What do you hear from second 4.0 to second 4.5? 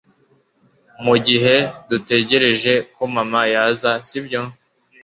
Sibyo